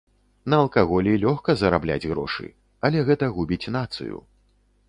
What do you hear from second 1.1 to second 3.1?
лёгка зарабляць грошы, але